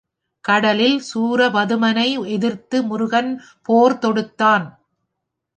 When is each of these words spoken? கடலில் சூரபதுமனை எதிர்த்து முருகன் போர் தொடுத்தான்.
கடலில் 0.45 0.97
சூரபதுமனை 1.09 2.07
எதிர்த்து 2.27 2.83
முருகன் 2.83 3.31
போர் 3.61 3.99
தொடுத்தான். 3.99 4.65